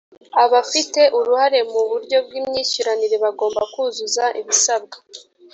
[0.43, 4.97] abafite uruhare mu buryo bw’imyishyuranire bagomba kuzuza ibisabwa